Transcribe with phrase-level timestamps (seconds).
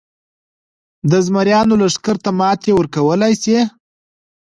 [1.11, 3.57] د زمریانو لښکر ته ماتې ورکولای شي.